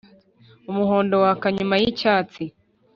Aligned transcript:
Umuhondo 0.71 1.15
waka 1.23 1.47
nyuma 1.55 1.75
y’icyatsi 1.81 2.43